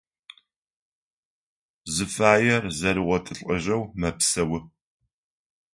[1.93, 4.59] Зыфаер зэригъотылӏэжьэу мэпсэу.